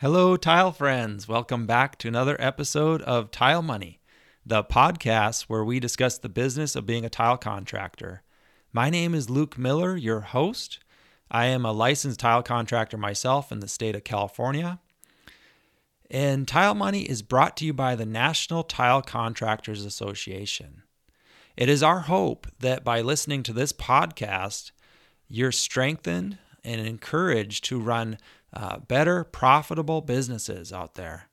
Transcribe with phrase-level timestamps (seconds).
[0.00, 1.26] Hello, tile friends.
[1.26, 3.98] Welcome back to another episode of Tile Money,
[4.46, 8.22] the podcast where we discuss the business of being a tile contractor.
[8.72, 10.78] My name is Luke Miller, your host.
[11.32, 14.78] I am a licensed tile contractor myself in the state of California.
[16.08, 20.84] And Tile Money is brought to you by the National Tile Contractors Association.
[21.56, 24.70] It is our hope that by listening to this podcast,
[25.26, 28.18] you're strengthened and encouraged to run
[28.52, 31.28] uh, better, profitable businesses out there.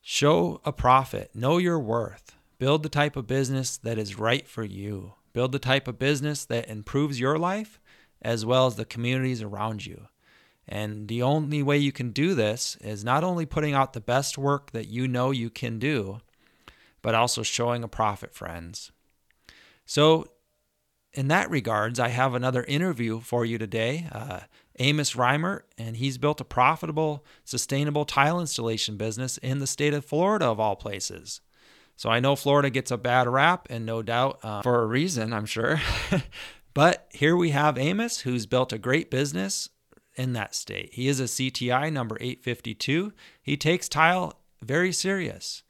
[0.00, 4.64] Show a profit, know your worth, build the type of business that is right for
[4.64, 7.80] you, build the type of business that improves your life
[8.22, 10.08] as well as the communities around you.
[10.66, 14.38] And the only way you can do this is not only putting out the best
[14.38, 16.20] work that you know you can do,
[17.02, 18.90] but also showing a profit, friends.
[19.84, 20.28] So,
[21.12, 24.08] in that regards, I have another interview for you today.
[24.10, 24.40] Uh,
[24.78, 30.04] Amos Reimer, and he's built a profitable, sustainable tile installation business in the state of
[30.04, 31.40] Florida, of all places.
[31.96, 35.32] So I know Florida gets a bad rap, and no doubt uh, for a reason,
[35.32, 35.80] I'm sure.
[36.74, 39.68] but here we have Amos, who's built a great business
[40.16, 40.90] in that state.
[40.94, 43.12] He is a CTI number 852.
[43.42, 45.62] He takes tile very serious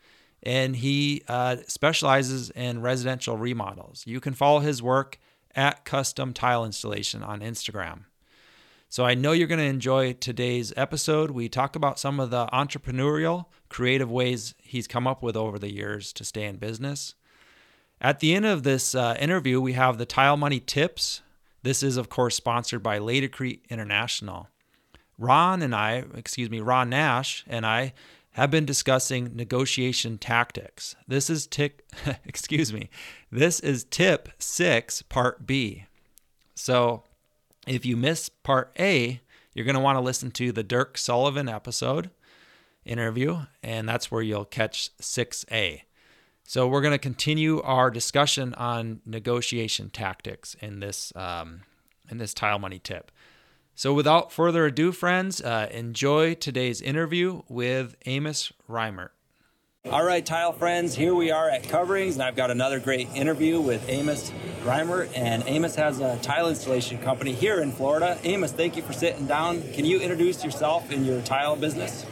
[0.42, 4.05] and he uh, specializes in residential remodels.
[4.06, 5.18] You can follow his work
[5.55, 8.05] at Custom Tile Installation on Instagram.
[8.95, 11.33] So I know you're going to enjoy today's episode.
[11.33, 15.73] We talk about some of the entrepreneurial, creative ways he's come up with over the
[15.73, 17.17] years to stay in business.
[18.01, 21.23] At the end of this uh, interview, we have the Tile Money Tips.
[21.64, 24.47] This is, of course, sponsored by Laticrete International.
[25.19, 27.95] Ron and I, excuse me, Ron Nash and I
[28.34, 30.95] have been discussing negotiation tactics.
[31.08, 31.84] This is tick,
[32.25, 32.91] excuse me,
[33.33, 35.86] this is tip six, part B.
[36.55, 37.03] So
[37.67, 39.20] if you miss part A,
[39.55, 42.11] you're going to want to listen to the Dirk Sullivan episode
[42.84, 45.83] interview, and that's where you'll catch 6A.
[46.47, 51.63] So we're going to continue our discussion on negotiation tactics in this um,
[52.11, 53.11] in this tile money tip.
[53.74, 59.08] So, without further ado, friends, uh, enjoy today's interview with Amos Reimer.
[59.90, 63.61] All right, tile friends, here we are at Coverings, and I've got another great interview
[63.61, 65.11] with Amos Reimer.
[65.14, 68.18] And Amos has a tile installation company here in Florida.
[68.24, 69.61] Amos, thank you for sitting down.
[69.74, 72.06] Can you introduce yourself and your tile business?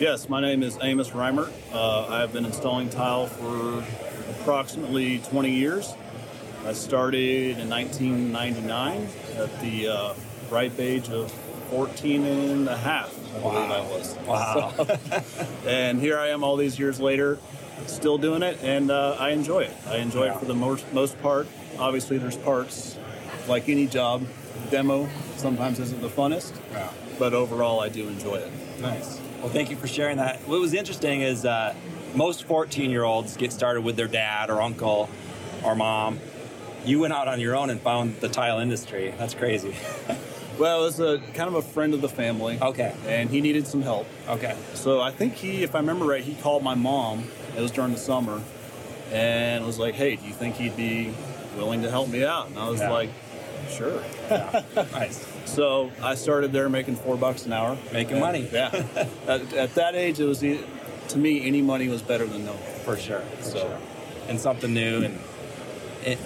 [0.00, 1.52] Yes, my name is Amos Reimer.
[1.72, 3.84] Uh, I have been installing tile for
[4.32, 5.94] approximately 20 years.
[6.66, 10.14] I started in 1999 at the uh,
[10.50, 11.32] ripe age of
[11.70, 13.52] 14 and a half, I wow.
[13.52, 14.18] believe I was.
[14.26, 14.74] Wow.
[14.76, 15.22] So,
[15.68, 17.38] and here I am all these years later,
[17.86, 19.76] still doing it, and uh, I enjoy it.
[19.86, 20.34] I enjoy yeah.
[20.34, 21.46] it for the most, most part.
[21.78, 22.98] Obviously, there's parts,
[23.48, 24.26] like any job,
[24.70, 26.90] demo sometimes isn't the funnest, yeah.
[27.18, 28.52] but overall, I do enjoy it.
[28.80, 29.20] Nice.
[29.40, 30.40] Well, thank you for sharing that.
[30.48, 31.74] What was interesting is uh,
[32.14, 35.08] most 14 year olds get started with their dad or uncle
[35.64, 36.18] or mom.
[36.84, 39.14] You went out on your own and found the tile industry.
[39.18, 39.74] That's crazy.
[40.60, 42.58] Well, it was a kind of a friend of the family.
[42.60, 42.94] Okay.
[43.06, 44.06] And he needed some help.
[44.28, 44.54] Okay.
[44.74, 47.24] So I think he, if I remember right, he called my mom.
[47.56, 48.42] It was during the summer,
[49.10, 51.14] and was like, "Hey, do you think he'd be
[51.56, 52.90] willing to help me out?" And I was yeah.
[52.90, 53.10] like,
[53.70, 54.62] "Sure." Yeah.
[54.92, 55.26] nice.
[55.46, 57.78] So I started there making four bucks an hour.
[57.90, 58.48] Making and, money.
[58.52, 58.66] Yeah.
[59.26, 62.52] at, at, that age, it was to me any money was better than no.
[62.52, 63.20] For sure.
[63.20, 63.58] For so.
[63.58, 63.78] Sure.
[64.28, 65.18] And something new and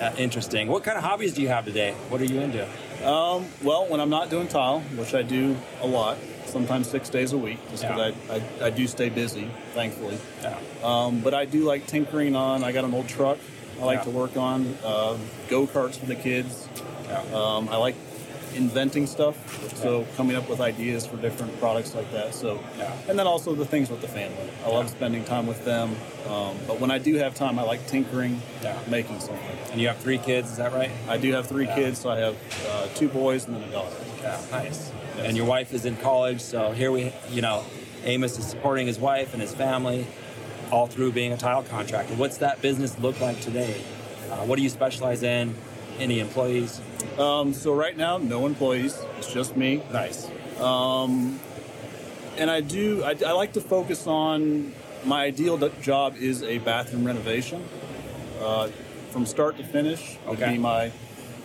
[0.01, 0.69] uh, interesting.
[0.69, 1.93] What kind of hobbies do you have today?
[2.09, 2.69] What are you into?
[3.05, 6.17] Um, well, when I'm not doing tile, which I do a lot,
[6.47, 8.35] sometimes six days a week, just because yeah.
[8.35, 10.19] I, I, I, do stay busy, thankfully.
[10.43, 10.59] Yeah.
[10.83, 12.65] Um, but I do like tinkering on.
[12.65, 13.39] I got an old truck
[13.81, 14.05] I like yeah.
[14.05, 14.77] to work on.
[14.85, 16.69] Uh, Go karts for the kids.
[17.07, 17.21] Yeah.
[17.35, 17.97] Um, I like
[18.55, 19.37] inventing stuff,
[19.77, 22.35] so coming up with ideas for different products like that.
[22.35, 22.97] So, yeah.
[23.09, 24.51] and then also the things with the family.
[24.65, 25.95] I love spending time with them.
[26.29, 28.79] Um, but when I do have time, I like tinkering, yeah.
[28.89, 29.59] making something.
[29.73, 30.91] And you have three kids, is that right?
[31.09, 32.01] I do have three kids.
[32.01, 32.37] So I have
[32.69, 33.97] uh, two boys and then a daughter.
[34.21, 34.93] Yeah, nice.
[35.17, 35.27] Yes.
[35.27, 37.65] And your wife is in college, so here we, you know,
[38.05, 40.07] Amos is supporting his wife and his family
[40.71, 42.15] all through being a tile contractor.
[42.15, 43.83] What's that business look like today?
[44.31, 45.55] Uh, what do you specialize in?
[45.99, 46.81] Any employees?
[47.19, 49.01] Um, so right now, no employees.
[49.19, 49.83] It's just me.
[49.93, 50.29] Nice.
[50.61, 51.41] Um,
[52.37, 53.05] and I do.
[53.05, 54.73] I, I, like to focus on
[55.05, 57.67] my ideal job is a bathroom renovation,
[58.41, 58.69] uh,
[59.11, 60.19] from start to finish.
[60.27, 60.53] Would okay.
[60.53, 60.91] be my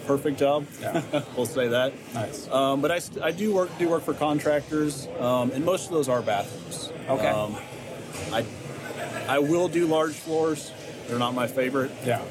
[0.07, 0.65] perfect job.
[0.81, 1.03] Yeah.
[1.37, 1.93] we'll say that.
[2.13, 2.49] Nice.
[2.49, 6.09] Um, but I, I do work do work for contractors, um, and most of those
[6.09, 6.91] are bathrooms.
[7.07, 7.27] Okay.
[7.27, 7.55] Um,
[8.31, 8.45] I
[9.27, 10.71] I will do large floors.
[11.07, 11.91] They're not my favorite.
[12.03, 12.21] Yeah.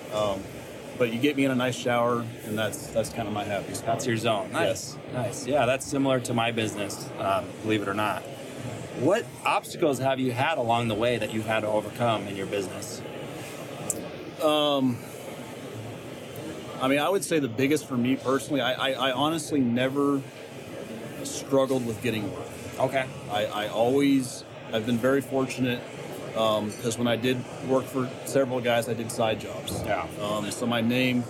[0.98, 3.72] But you get me in a nice shower, and that's that's kind of my happy
[3.74, 3.94] spot.
[3.94, 4.50] That's your zone.
[4.50, 4.98] Nice, yes.
[5.14, 5.46] nice.
[5.46, 8.22] Yeah, that's similar to my business, um, believe it or not.
[8.98, 12.46] What obstacles have you had along the way that you've had to overcome in your
[12.46, 13.00] business?
[14.42, 14.98] Um,
[16.80, 20.20] I mean, I would say the biggest for me personally, I, I, I honestly never
[21.22, 22.46] struggled with getting work.
[22.78, 23.06] Okay.
[23.30, 25.80] I, I always, I've been very fortunate
[26.38, 27.36] because when I did
[27.66, 29.82] work for several guys, I did side jobs.
[29.84, 30.06] Yeah.
[30.22, 31.24] Um, so my name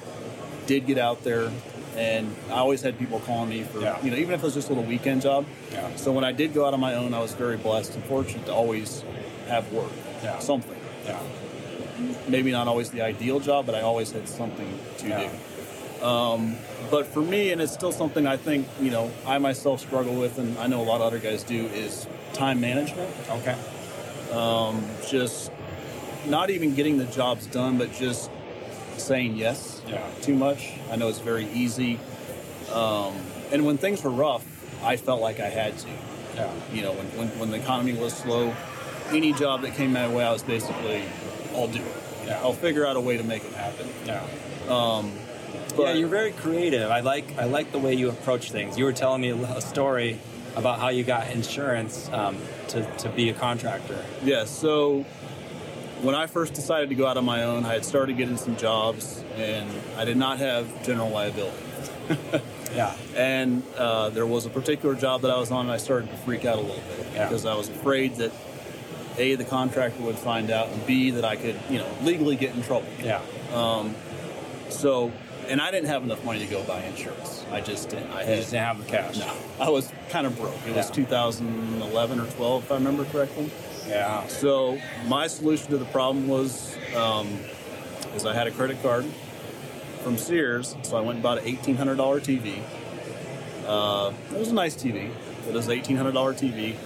[0.66, 1.50] did get out there,
[1.96, 3.96] and I always had people calling me for, Yeah.
[4.02, 5.46] you know, even if it was just a little weekend job.
[5.72, 5.88] Yeah.
[5.96, 8.44] So when I did go out on my own, I was very blessed and fortunate
[8.46, 9.02] to always
[9.48, 9.90] have work.
[10.22, 10.38] Yeah.
[10.40, 10.76] Something.
[11.06, 11.18] Yeah.
[12.28, 15.30] Maybe not always the ideal job, but I always had something to Yeah.
[16.00, 16.04] do.
[16.06, 16.56] Um,
[16.90, 20.38] but for me, and it's still something I think, you know, I myself struggle with,
[20.38, 23.08] and I know a lot of other guys do, is time management.
[23.30, 23.56] Okay.
[25.08, 25.50] Just
[26.26, 28.30] not even getting the jobs done, but just
[28.96, 30.06] saying yes Yeah.
[30.22, 30.72] too much.
[30.90, 31.98] I know it's very easy.
[32.72, 33.14] Um,
[33.52, 34.44] and when things were rough,
[34.84, 35.88] I felt like I had to.
[36.34, 36.52] Yeah.
[36.72, 38.54] You know, when, when, when the economy was slow,
[39.10, 41.02] any job that came my way, I was basically,
[41.54, 42.02] I'll do it.
[42.26, 42.40] Yeah.
[42.42, 43.88] I'll figure out a way to make it happen.
[44.04, 44.26] Yeah.
[45.76, 46.90] But yeah, you're very creative.
[46.90, 48.76] I like I like the way you approach things.
[48.76, 50.18] You were telling me a story
[50.56, 52.36] about how you got insurance um,
[52.68, 54.04] to, to be a contractor.
[54.22, 55.02] Yeah, so
[56.02, 58.56] when I first decided to go out on my own, I had started getting some
[58.56, 61.56] jobs and I did not have general liability.
[62.74, 62.94] Yeah.
[63.16, 66.16] And uh, there was a particular job that I was on, and I started to
[66.18, 67.26] freak out a little bit Yeah.
[67.26, 68.30] because I was afraid that
[69.16, 72.54] A, the contractor would find out, and B, that I could, you know, legally get
[72.54, 72.86] in trouble.
[73.02, 73.22] Yeah.
[74.68, 75.10] So,
[75.48, 77.37] and I didn't have enough money to go buy insurance.
[77.50, 78.10] I just didn't.
[78.12, 79.18] I just didn't have the cash.
[79.18, 80.54] no, I was kind of broke.
[80.66, 83.50] It was 2011 or 12, if I remember correctly.
[83.86, 84.26] Yeah.
[84.26, 87.26] So my solution to the problem was, um,
[88.14, 89.06] is I had a credit card
[90.02, 92.62] from Sears, so I went and bought an eighteen hundred dollar TV.
[93.66, 95.10] Uh, it was a nice TV.
[95.46, 96.76] It was an eighteen hundred dollar TV,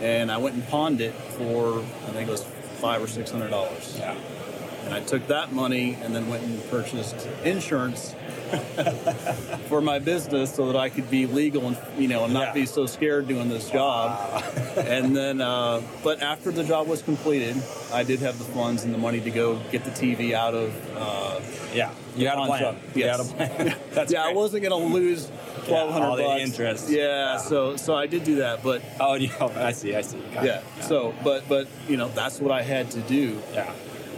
[0.00, 2.44] and I went and pawned it for I think it was
[2.80, 3.96] five or six hundred dollars.
[3.98, 4.16] Yeah.
[4.84, 8.14] And I took that money and then went and purchased insurance
[9.68, 12.52] for my business so that I could be legal and you know and not Yeah.
[12.52, 14.42] be so scared doing this job.
[14.76, 17.56] and then, uh, but after the job was completed,
[17.92, 20.74] I did have the funds and the money to go get the TV out of.
[20.96, 21.40] Uh,
[21.74, 21.90] Yeah.
[22.16, 22.60] You had a pawn plan.
[22.60, 22.76] shop.
[22.94, 23.76] You had a plan.
[23.92, 25.30] That's yeah, I wasn't gonna lose
[25.66, 26.42] twelve hundred all the bucks.
[26.42, 26.90] interest.
[26.90, 27.36] Yeah, Yeah.
[27.38, 29.30] so so I did do that, but Oh, yeah.
[29.56, 29.94] I see.
[29.96, 30.18] I see.
[30.34, 30.84] Got yeah, it.
[30.84, 33.72] so but but you know that's what I had to do Yeah.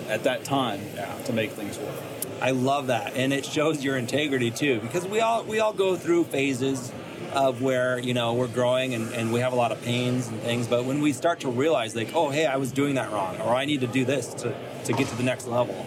[0.08, 1.12] At that time Yeah.
[1.26, 1.94] to make things work.
[2.42, 5.96] I love that, and it shows your integrity too, because we all we all go
[5.96, 6.92] through phases
[7.32, 10.40] of where you know we're growing and, and we have a lot of pains and
[10.40, 10.66] things.
[10.66, 13.54] But when we start to realize, like, oh, hey, I was doing that wrong, or
[13.54, 14.54] I need to do this to
[14.84, 15.86] to get to the next level,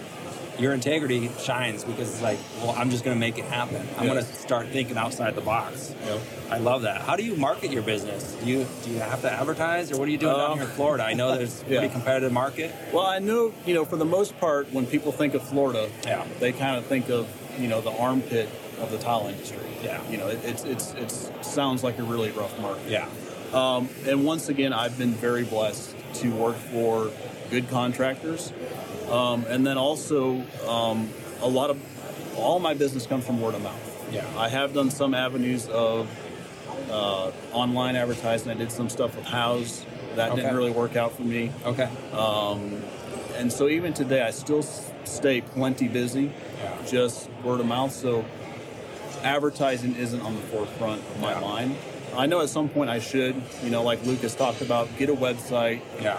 [0.60, 3.88] your integrity shines because it's like, well, I'm just going to make it happen.
[3.98, 5.94] I'm going to start thinking outside the box.
[6.50, 7.02] I love that.
[7.02, 8.34] How do you market your business?
[8.44, 10.68] Do you do you have to advertise, or what are you doing down Um, here
[10.68, 11.04] in Florida?
[11.04, 12.74] I know there's a pretty competitive market.
[12.94, 16.26] Well, I know, you know, for the most part, when people think of Florida, Yeah.
[16.40, 17.28] they kind of think of,
[17.60, 18.50] you know, the armpit
[18.80, 19.60] of the tile industry.
[19.84, 20.02] Yeah.
[20.10, 22.90] You know, it, it's it's it's sounds like a really rough market.
[22.90, 23.08] Yeah.
[23.54, 27.12] Um, and once again, I've been very blessed to work for
[27.50, 28.52] good contractors,
[29.12, 31.10] um, and then also um,
[31.42, 31.78] a lot of
[32.38, 34.10] all my business comes from word of mouth.
[34.12, 34.26] Yeah.
[34.38, 36.08] I have done some avenues of
[36.92, 38.52] uh, online advertising.
[38.52, 39.84] I did some stuff with Houzz.
[40.16, 40.42] That Okay.
[40.42, 41.52] didn't really work out for me.
[41.66, 41.90] Okay.
[43.38, 46.32] And so even today, I still stay plenty busy,
[46.64, 46.74] Yeah.
[46.88, 47.92] just word of mouth.
[47.92, 48.26] So
[49.24, 51.40] advertising isn't on the forefront of my Yeah.
[51.40, 51.76] mind.
[52.16, 55.14] I know at some point I should, you know, like Lucas talked about, get a
[55.14, 56.18] website Yeah.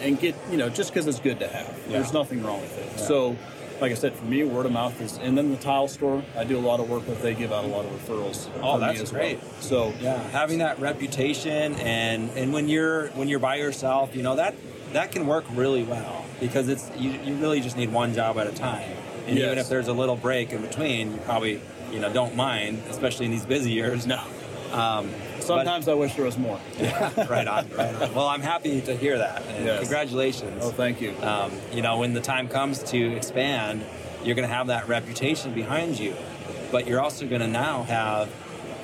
[0.00, 1.66] And get, you know, just because it's good to have.
[1.86, 1.98] Yeah.
[1.98, 3.00] There's nothing wrong with it.
[3.00, 3.06] Yeah.
[3.06, 3.36] So,
[3.80, 6.42] like I said, for me, word of mouth is, and then the tile store, I
[6.42, 7.22] do a lot of work with.
[7.22, 8.50] They give out a lot of referrals.
[8.60, 9.40] Oh, that's great.
[9.40, 9.52] Well.
[9.60, 14.36] So, yeah having that reputation and and when you're when you're by yourself you know
[14.36, 14.54] that
[14.92, 18.46] that can work really well because it's you, you really just need one job at
[18.46, 18.90] a time
[19.26, 22.82] and even if there's a little break in between you probably you know don't mind
[22.88, 24.22] especially in these busy years no.
[24.72, 25.10] um,
[25.48, 26.60] Sometimes I wish there was more.
[26.78, 29.80] but- right on right on well i'm happy to hear that Yes.
[29.80, 31.14] congratulations Oh, thank you.
[31.22, 33.84] um, you know, when the time comes to expand,
[34.24, 36.14] you're going to have that reputation behind you,
[36.72, 38.28] but you're also going to now have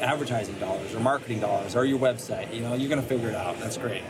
[0.01, 2.53] advertising dollars or marketing dollars or your website.
[2.55, 3.59] You know, you're going to figure it out.
[3.61, 4.03] That's great.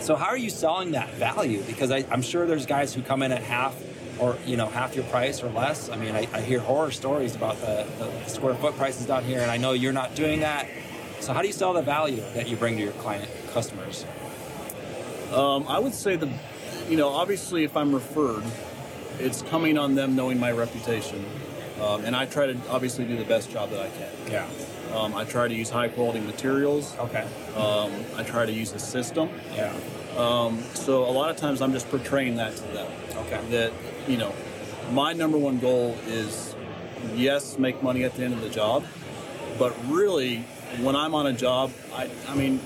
[0.00, 1.62] So, how are you selling that value?
[1.62, 3.74] Because I, I'm sure there's guys who come in at half
[4.18, 5.88] or you know half your price or less.
[5.88, 9.40] I mean, I, I hear horror stories about the, the square foot prices down here,
[9.40, 10.68] and I know you're not doing that.
[11.20, 14.04] So, how do you sell the value that you bring to your client customers?
[15.32, 16.30] Um, I would say the,
[16.88, 18.44] you know, obviously if I'm referred,
[19.18, 21.24] it's coming on them knowing my reputation,
[21.80, 24.10] um, and I try to obviously do the best job that I can.
[24.30, 24.48] Yeah.
[24.94, 26.96] Um, I try to use high quality materials.
[26.98, 27.26] Okay.
[27.56, 29.28] Um, I try to use a system.
[29.54, 29.74] Yeah.
[30.16, 32.92] Um, so a lot of times I'm just portraying that to them.
[33.16, 33.40] Okay.
[33.50, 33.72] That
[34.06, 34.32] you know,
[34.92, 36.54] my number one goal is
[37.14, 38.84] yes, make money at the end of the job,
[39.58, 40.44] but really
[40.82, 42.60] when I'm on a job, I I mean,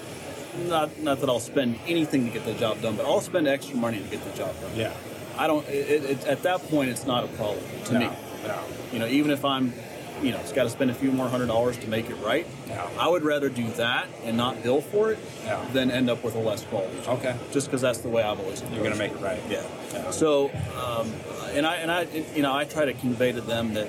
[0.67, 3.77] not not that I'll spend anything to get the job done, but I'll spend extra
[3.77, 4.71] money to get the job done.
[4.75, 4.93] Yeah.
[5.37, 5.67] I don't.
[5.69, 8.09] It, it, at that point, it's not a problem to me.
[8.45, 8.61] Yeah.
[8.93, 9.73] You know, even if I'm,
[10.21, 12.45] you know, it's got to spend a few more hundred dollars to make it right.
[12.67, 12.89] Yeah.
[12.99, 15.65] I would rather do that and not bill for it Yeah.
[15.73, 16.97] than end up with a less quality.
[17.05, 17.19] job.
[17.19, 17.37] Okay.
[17.53, 18.63] Just because that's the way I've always.
[18.73, 19.41] You're gonna make it right.
[19.49, 19.63] Yeah.
[19.93, 20.11] Yeah.
[20.11, 21.13] So, um,
[21.53, 22.03] and I and I,
[22.35, 23.87] you know, I try to convey to them that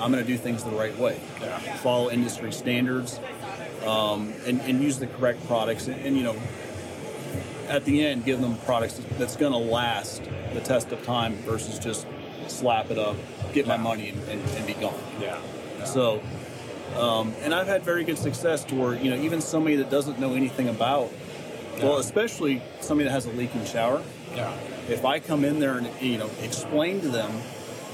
[0.00, 1.20] I'm going to do things the right way.
[1.40, 1.58] Yeah.
[1.76, 3.20] Follow industry standards,
[3.86, 6.36] um, and, and use the correct products, and, and you know,
[7.68, 10.22] at the end, give them products that's going to last
[10.52, 12.06] the test of time versus just
[12.46, 13.16] slap it up,
[13.52, 14.98] get my money, and, and, and be gone.
[15.20, 15.40] Yeah.
[15.84, 16.22] So,
[16.96, 20.18] um, and I've had very good success to where, you know, even somebody that doesn't
[20.18, 21.10] know anything about,
[21.82, 24.02] well, especially somebody that has a leaking shower,
[24.34, 24.54] Yeah.
[24.88, 27.30] if I come in there and, you know, explain to them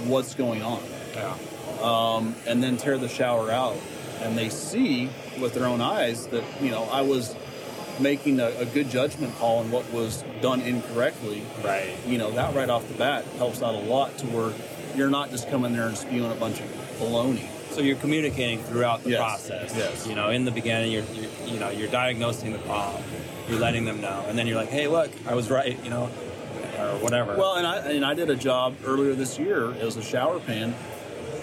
[0.07, 0.83] what's going on
[1.15, 1.35] Yeah.
[1.81, 3.77] um, and then tear the shower out
[4.21, 5.09] and they see
[5.41, 7.35] with their own eyes that, you know, I was
[7.99, 11.95] making a, a good judgment call on what was done incorrectly, Right.
[12.07, 14.53] you know, that right off the bat helps out a lot to where
[14.97, 16.67] you're not just coming there and spewing a bunch of
[16.99, 17.47] baloney.
[17.73, 19.21] So you're communicating throughout the Yes.
[19.21, 19.75] process.
[19.77, 20.07] Yes.
[20.07, 23.03] You know, in the beginning, you're, you're you know you're diagnosing the problem,
[23.49, 25.79] you're letting them know, and then you're like, hey, look, I was right.
[25.85, 26.05] You know,
[26.79, 27.37] or whatever.
[27.37, 29.71] Well, and I and I did a job earlier this year.
[29.73, 30.75] It was a shower pan,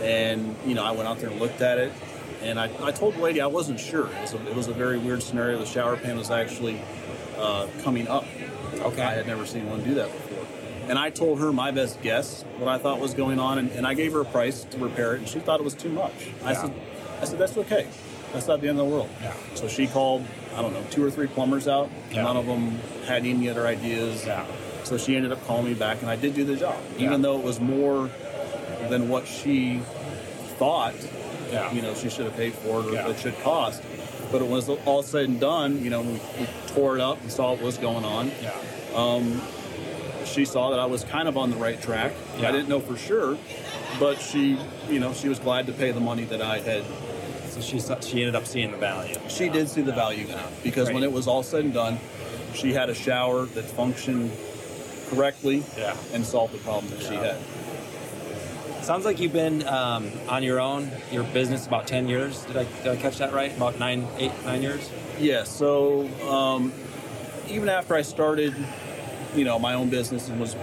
[0.01, 1.93] and you know I went out there and looked at it,
[2.41, 4.07] and I, I told the lady I wasn't sure.
[4.07, 5.57] It was, a, it was a very weird scenario.
[5.57, 6.79] The shower pan was actually
[7.37, 8.25] uh, coming up.
[8.79, 9.01] Okay.
[9.01, 10.45] I had never seen one do that before,
[10.89, 13.87] and I told her my best guess what I thought was going on, and, and
[13.87, 16.13] I gave her a price to repair it, and she thought it was too much.
[16.41, 16.49] Yeah.
[16.49, 16.73] I said,
[17.21, 17.87] I said that's okay.
[18.33, 19.09] That's not the end of the world.
[19.21, 19.33] Yeah.
[19.55, 21.89] So she called, I don't know, two or three plumbers out.
[22.11, 22.23] Yeah.
[22.23, 24.25] None of them had any other ideas.
[24.25, 24.45] Yeah.
[24.83, 27.39] So she ended up calling me back, and I did do the job, even though
[27.39, 28.09] it was more
[28.89, 29.79] than what she
[30.59, 30.93] thought.
[31.51, 31.71] Yeah.
[31.71, 33.07] You know, she should have paid for it, or Yeah.
[33.09, 33.81] it should cost.
[34.31, 35.83] But it was all said and done.
[35.83, 38.31] You know, we, we tore it up and saw what was going on.
[38.41, 38.51] yeah.
[38.95, 39.41] Um,
[40.25, 42.11] she saw that I was kind of on the right track.
[42.39, 42.49] Yeah.
[42.49, 43.37] I didn't know for sure,
[43.99, 46.83] but she, you know, she was glad to pay the money that I had.
[47.49, 49.15] So she saw, she ended up seeing the value.
[49.29, 51.97] She did see the value it because when it was all said and done,
[52.53, 54.31] she had a shower that functioned
[55.09, 55.95] correctly Yeah.
[56.13, 57.33] and solved the problem that she Yeah.
[57.33, 57.37] had.
[58.87, 62.45] Sounds like you've been um, on your own, your business about ten years.
[62.45, 63.53] Did I did I catch that right?
[63.53, 64.89] About nine, eight, nine years.
[65.19, 66.71] Yeah, so um,
[67.49, 68.55] even after I started,
[69.35, 70.55] you know, my own business and was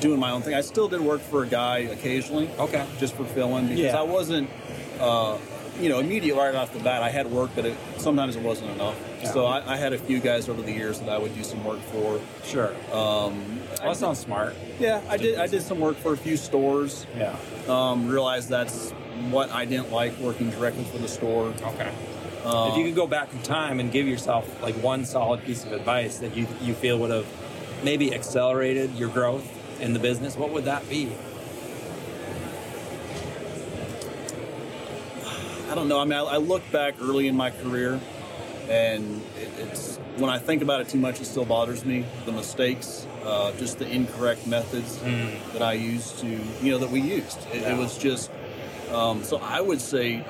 [0.00, 2.50] doing my own thing, I still did work for a guy occasionally.
[2.58, 2.84] Okay.
[2.98, 3.96] Just for filling because Yeah.
[3.96, 4.50] I wasn't,
[4.98, 5.38] uh,
[5.80, 7.02] you know, immediate right off the bat.
[7.02, 8.96] I had work, but it, sometimes it wasn't enough.
[9.22, 9.30] Yeah.
[9.32, 11.64] So I, I had a few guys over the years that I would do some
[11.64, 12.20] work for.
[12.44, 12.74] Sure.
[12.92, 14.54] Um, Well, that sounds smart.
[14.78, 15.38] yeah, I did.
[15.38, 17.06] I did some work for a few stores.
[17.16, 17.36] Yeah.
[17.68, 18.90] Um, realized that's
[19.30, 21.48] what I didn't like working directly for the store.
[21.62, 21.92] Okay.
[22.44, 25.64] Um, if you could go back in time and give yourself like one solid piece
[25.64, 27.26] of advice that you you feel would have
[27.84, 29.46] maybe accelerated your growth
[29.80, 31.12] in the business, what would that be?
[35.72, 35.98] I don't know.
[35.98, 37.98] I mean, I, I look back early in my career,
[38.68, 42.04] and it, it's when I think about it too much, it still bothers me.
[42.26, 44.98] The mistakes, uh, just the incorrect methods
[45.54, 47.38] that I used to, you know, that we used.
[47.54, 47.74] It, Yeah.
[47.74, 48.30] it was just.
[48.92, 50.22] Um, so I would say,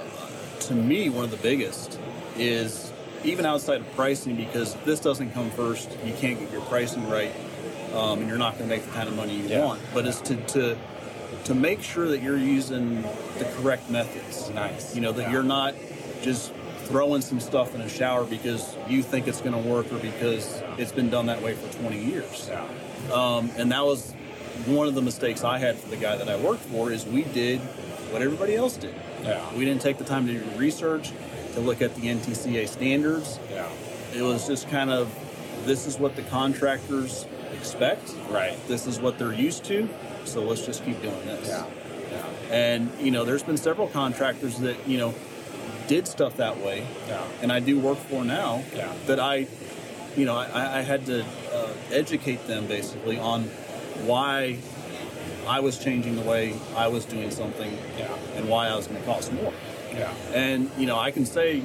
[0.60, 1.98] to me, one of the biggest
[2.38, 2.92] is
[3.24, 7.08] even outside of pricing, because if this doesn't come first, you can't get your pricing
[7.10, 7.34] right,
[7.94, 9.64] um, and you're not going to make the kind of money you Yeah.
[9.64, 9.80] want.
[9.92, 10.78] But it's to, to
[11.44, 13.02] to make sure that you're using
[13.38, 14.50] the correct methods.
[14.50, 14.94] Nice.
[14.94, 15.32] You know, that Yeah.
[15.32, 15.74] you're not
[16.22, 16.52] just
[16.84, 20.62] throwing some stuff in a shower because you think it's going to work or because
[20.78, 22.48] it's been done that way for 20 years.
[22.50, 22.64] Yeah.
[23.12, 24.12] Um, and that was
[24.66, 27.22] one of the mistakes I had for the guy that I worked for is we
[27.22, 27.60] did
[28.10, 28.94] what everybody else did.
[29.24, 29.40] Yeah.
[29.54, 31.12] We didn't take the time to do research,
[31.54, 33.38] to look at the NTCA standards.
[33.50, 33.66] Yeah.
[34.14, 35.10] It was just kind of,
[35.64, 38.12] this is what the contractors expect.
[38.30, 38.56] Right.
[38.68, 39.88] This is what they're used to.
[40.24, 41.48] So let's just keep doing this.
[41.48, 41.66] Yeah.
[42.10, 42.26] Yeah.
[42.54, 45.14] And you know, there's been several contractors that you know
[45.88, 47.22] did stuff that way, Yeah.
[47.42, 48.62] and I do work for now.
[48.74, 48.92] Yeah.
[49.06, 49.46] That I,
[50.16, 53.44] you know, I, I had to uh, educate them basically on
[54.06, 54.58] why
[55.46, 58.14] I was changing the way I was doing something, Yeah.
[58.36, 59.52] and why I was going to cost more.
[59.92, 60.12] Yeah.
[60.32, 61.62] And you know, I can say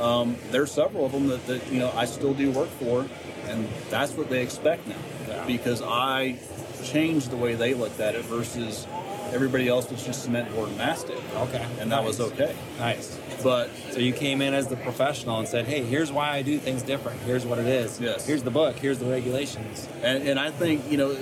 [0.00, 3.06] um, there's several of them that, that you know I still do work for,
[3.46, 4.96] and that's what they expect now
[5.28, 5.44] Yeah.
[5.46, 6.38] because I
[6.82, 8.86] changed the way they looked at it versus
[9.32, 11.18] everybody else was just cement board and mastic.
[11.36, 11.66] Okay.
[11.80, 12.54] And that was okay.
[12.78, 13.18] Nice.
[13.42, 16.58] But So you came in as the professional and said, "Hey, here's why I do
[16.58, 17.20] things different.
[17.22, 18.00] Here's what it is.
[18.00, 18.26] Yes.
[18.26, 18.76] Here's the book.
[18.76, 21.16] Here's the regulations." and, and I think you know,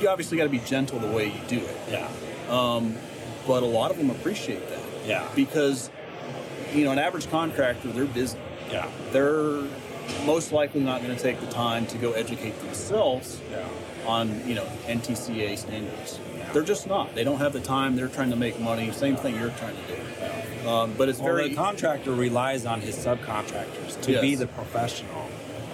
[0.00, 1.76] you obviously got to be gentle the way you do it.
[1.90, 2.08] Yeah.
[2.48, 2.96] Um,
[3.46, 5.26] but a lot of them appreciate that Yeah.
[5.34, 5.90] because
[6.72, 8.38] you know an average contractor they're busy.
[8.70, 8.86] Yeah.
[9.12, 9.62] They're
[10.24, 13.66] most likely not going to take the time to go educate themselves Yeah.
[14.08, 16.18] On you know NTCA standards.
[16.54, 17.14] They're just not.
[17.14, 17.94] They don't have the time.
[17.94, 18.90] They're trying to make money.
[18.90, 19.82] Same thing you're trying to
[20.62, 20.68] do.
[20.68, 24.20] Um, but it's Well, very the contractor relies on his subcontractors to Yes.
[24.22, 25.28] be the professional.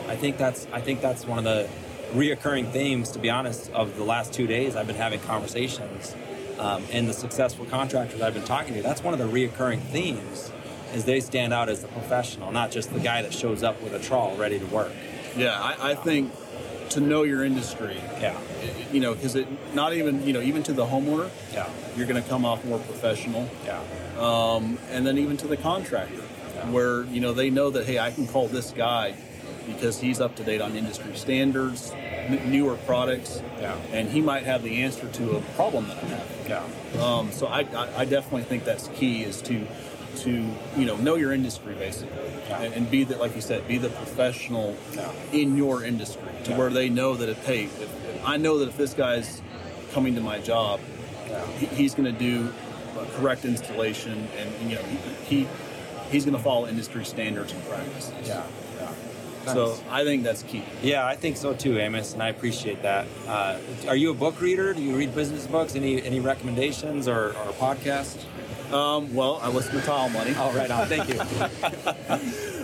[0.09, 1.69] I think that's I think that's one of the
[2.13, 3.13] reoccurring themes.
[3.13, 6.17] To be honest, of the last two days, I've been having conversations,
[6.59, 8.83] um, and the successful contractors I've been talking to.
[8.83, 10.51] That's one of the reoccurring themes,
[10.93, 13.95] is they stand out as the professional, not just the guy that shows up with
[13.95, 14.91] a trowel ready to work.
[15.37, 15.53] yeah.
[15.61, 16.33] I, I think
[16.95, 18.39] to know your industry, Yeah,
[18.93, 22.21] you know, because it not even you know even to the homeowner, yeah, you're going
[22.23, 23.49] to come off more professional.
[23.67, 23.81] yeah,
[24.19, 26.23] um, and then even to the contractor,
[26.71, 29.15] where you know they know that hey, I can call this guy
[29.67, 33.75] because he's up to date on industry standards, n- newer products, Yeah.
[33.93, 36.29] and he might have the answer to a problem that I have.
[36.95, 37.03] yeah.
[37.03, 39.67] Um, so I, I, I definitely think that's key is to
[40.19, 40.31] to
[40.77, 42.17] you know know your industry basically,
[42.49, 42.63] Yeah.
[42.63, 45.11] and, and be that like you said, be the professional Yeah.
[45.33, 46.59] in your industry to Yeah.
[46.59, 49.43] where they know that if hey, if, if I know that if this guy's
[49.93, 50.81] coming to my job,
[51.59, 52.53] he, he's going to do
[52.99, 55.49] a correct installation, and, you know he, he
[56.11, 58.13] he's going to follow industry standards and practices.
[58.25, 58.45] Yeah,
[58.77, 58.93] yeah.
[59.53, 60.63] So I think that's key.
[60.83, 63.07] Yeah, I think so too, Amos, and I appreciate that.
[63.27, 64.73] Uh, are you a book reader?
[64.73, 65.75] Do you read business books?
[65.77, 68.25] Any any recommendations or, or podcasts?
[68.75, 70.35] Um, well, I listen to Tile Money.
[70.37, 70.89] Oh, right on.
[70.89, 71.21] Thank you.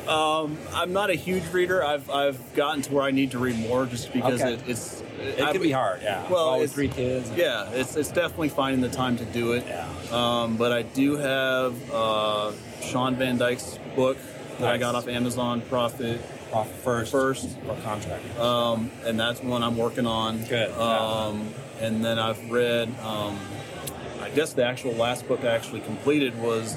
[0.08, 1.84] I'm not a huge reader.
[1.84, 4.54] I've I've gotten to where I need to read more just because Okay.
[4.54, 6.00] it, it's It can be hard.
[6.02, 6.28] Yeah.
[6.28, 7.30] Well, with three kids.
[7.36, 9.64] Yeah, it's it's definitely finding the time to do it.
[9.66, 9.86] Yeah.
[10.10, 12.52] Um, but I do have uh,
[12.82, 14.18] Shawn Van Dyke's book
[14.58, 16.20] that I got off Amazon Profit,
[16.52, 17.12] Off first.
[17.12, 17.56] First.
[17.68, 18.36] or contract.
[18.38, 20.38] um, and that's one I'm working on.
[20.44, 20.76] Good, yeah.
[20.76, 22.88] Um, and then I've read.
[23.00, 23.38] Um,
[24.30, 26.76] I guess the actual last book I actually completed was.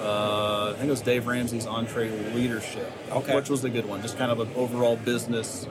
[0.00, 3.36] Uh, I think it was Dave Ramsey's Entree Leadership, Okay.
[3.36, 4.02] which was a good one.
[4.02, 5.68] Just kind of an overall business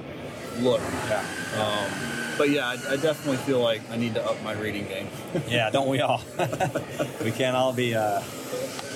[0.60, 0.80] look.
[1.10, 1.26] yeah.
[1.58, 1.92] Um,
[2.38, 5.10] but yeah, I, I definitely feel like I need to up my reading game.
[5.50, 5.70] Yeah.
[5.70, 6.22] Don't we all?
[7.24, 8.22] we can't all be uh,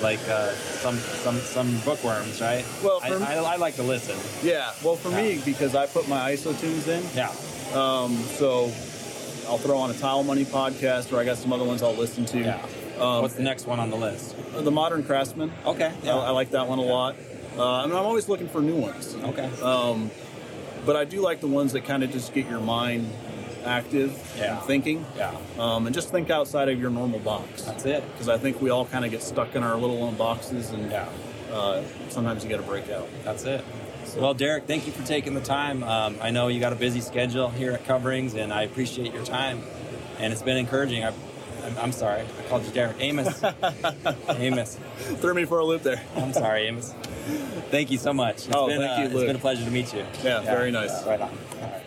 [0.01, 2.63] like uh, some some some bookworms, right?
[2.81, 4.15] Well, I, for me- I, I like to listen.
[4.47, 7.29] yeah, well, for me, because I put my ISOtunes in, Yeah.
[7.77, 8.71] um, so
[9.47, 12.25] I'll throw on a Tile Money podcast, or I got some other ones I'll listen
[12.25, 12.39] to.
[12.39, 12.65] Yeah.
[12.99, 14.35] Um, What's the next one on the list?
[14.53, 15.51] the Modern Craftsman.
[15.65, 15.91] Okay.
[16.05, 17.15] I, I like that one a lot.
[17.57, 19.15] Uh, I'm always looking for new ones.
[19.15, 19.49] Okay.
[19.61, 20.09] Um,
[20.85, 23.11] but I do like the ones that kind of just get your mind
[23.65, 24.57] active Yeah.
[24.57, 25.05] and thinking.
[25.17, 25.35] Yeah.
[25.57, 27.63] Um, and just think outside of your normal box.
[27.63, 28.03] That's it.
[28.13, 30.89] Because I think we all kind of get stuck in our little own boxes, and
[30.91, 31.07] Yeah.
[31.51, 33.07] uh, sometimes you got to break out.
[33.23, 33.63] That's it.
[34.15, 35.83] Well, Derek, thank you for taking the time.
[35.83, 39.25] Um, I know you got a busy schedule here at Coverings, and I appreciate your
[39.25, 39.61] time.
[40.19, 41.03] And it's been encouraging.
[41.03, 41.09] I,
[41.65, 42.95] I'm, I'm sorry, I called you Derek.
[42.99, 43.43] Amos.
[44.29, 44.77] Amos.
[45.19, 46.01] Threw me for a loop there.
[46.15, 46.93] I'm sorry, Amos.
[47.71, 48.47] Thank you so much.
[48.47, 49.27] It's Oh, been, thank uh, you, It's Luke.
[49.27, 50.05] been a pleasure to meet you.
[50.23, 51.05] Yeah, very nice.
[51.05, 51.29] right on.
[51.29, 51.83] All right.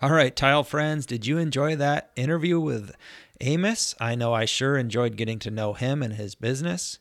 [0.00, 2.92] All right, tile friends, did you enjoy that interview with
[3.40, 3.94] Amos?
[4.00, 6.98] I know I sure enjoyed getting to know him and his business.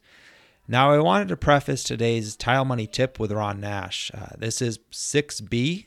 [0.69, 4.11] Now, I wanted to preface today's tile money tip with Ron Nash.
[4.13, 5.85] Uh, this is 6B,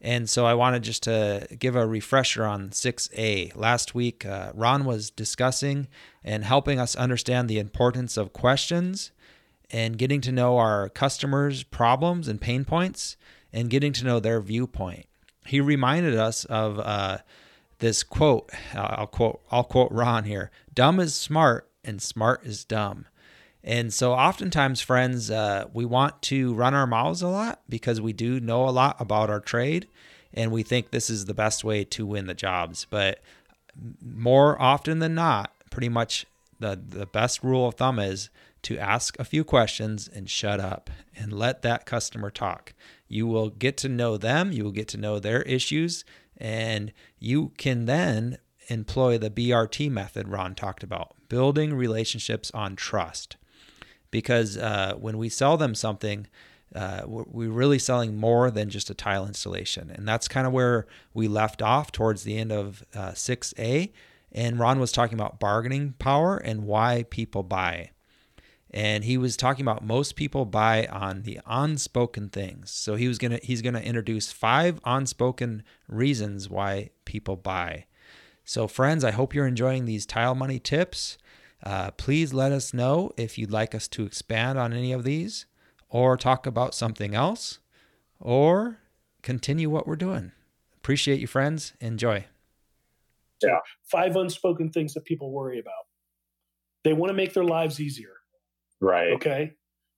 [0.00, 3.56] and so I wanted just to give a refresher on 6A.
[3.56, 5.88] Last week, uh, Ron was discussing
[6.22, 9.10] and helping us understand the importance of questions
[9.72, 13.16] and getting to know our customers' problems and pain points
[13.52, 15.06] and getting to know their viewpoint.
[15.46, 17.18] He reminded us of uh,
[17.80, 18.50] this quote.
[18.72, 19.40] I'll quote.
[19.50, 23.06] I'll quote Ron here: "Dumb is smart, and smart is dumb."
[23.64, 28.12] And so, oftentimes, friends, uh, we want to run our mouths a lot because we
[28.12, 29.86] do know a lot about our trade,
[30.34, 32.86] and we think this is the best way to win the jobs.
[32.90, 33.20] But
[34.04, 36.26] more often than not, pretty much
[36.58, 38.30] the the best rule of thumb is
[38.62, 42.74] to ask a few questions and shut up and let that customer talk.
[43.08, 46.04] You will get to know them, you will get to know their issues,
[46.36, 53.36] and you can then employ the BRT method Ron talked about, building relationships on trust.
[54.12, 56.28] Because uh, when we sell them something,
[56.74, 59.90] uh, we're really selling more than just a tile installation.
[59.90, 63.90] And that's kind of where we left off towards the end of uh, 6A.
[64.30, 67.90] And Ron was talking about bargaining power and why people buy.
[68.70, 72.70] And he was talking about most people buy on the unspoken things.
[72.70, 77.84] So he was gonna he's gonna introduce five unspoken reasons why people buy.
[78.44, 81.18] So, friends, I hope you're enjoying these tile money tips.
[81.62, 85.46] Uh, please let us know if you'd like us to expand on any of these
[85.88, 87.60] or talk about something else
[88.18, 88.78] or
[89.22, 90.32] continue what we're doing.
[90.76, 91.74] Appreciate you, friends.
[91.80, 92.24] Enjoy.
[93.42, 93.58] Yeah.
[93.84, 95.86] Five unspoken things that people worry about.
[96.84, 98.14] They want to make their lives easier.
[98.80, 99.12] Right.
[99.12, 99.52] Okay.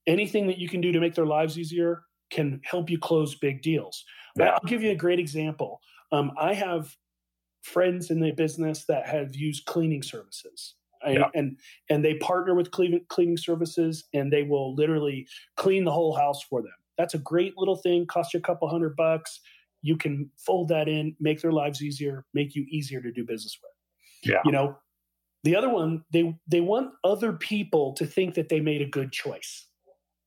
[0.06, 3.62] Anything that you can do to make their lives easier can help you close big
[3.62, 4.04] deals.
[4.36, 4.50] Yeah.
[4.50, 5.80] I'll give you a great example.
[6.12, 6.94] Um, I have
[7.62, 10.74] friends in the business that have used cleaning services.
[11.06, 11.28] Yeah.
[11.34, 11.58] And
[11.90, 16.42] and they partner with cleaning, cleaning services, and they will literally clean the whole house
[16.42, 16.72] for them.
[16.96, 18.06] That's a great little thing.
[18.06, 19.40] Cost you a couple hundred bucks.
[19.82, 23.58] You can fold that in, make their lives easier, make you easier to do business
[23.62, 24.32] with.
[24.32, 24.40] Yeah.
[24.44, 24.78] You know,
[25.42, 29.12] the other one, they they want other people to think that they made a good
[29.12, 29.66] choice.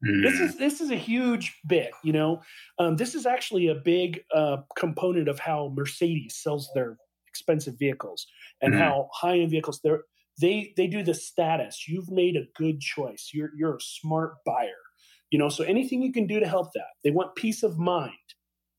[0.05, 0.21] Mm.
[0.21, 2.41] This is this is a huge bit, you know.
[2.77, 8.27] Um, this is actually a big uh, component of how Mercedes sells their expensive vehicles
[8.61, 8.83] and mm-hmm.
[8.83, 9.91] how high end vehicles they
[10.39, 11.87] they they do the status.
[11.87, 13.31] You've made a good choice.
[13.33, 14.83] You're you're a smart buyer.
[15.31, 16.87] You know, so anything you can do to help that.
[17.03, 18.13] They want peace of mind.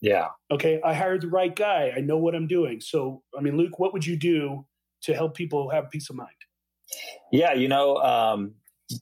[0.01, 0.29] Yeah.
[0.51, 1.93] Okay, I hired the right guy.
[1.95, 2.81] I know what I'm doing.
[2.81, 4.67] So, I mean, Luke, what would you do
[5.03, 6.31] to help people have peace of mind?
[7.33, 8.55] Yeah, you know, um,